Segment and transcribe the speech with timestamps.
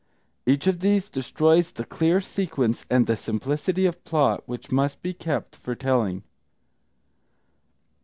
[0.47, 5.13] Each of these destroys the clear sequence and the simplicity of plot which must be
[5.13, 6.23] kept for telling.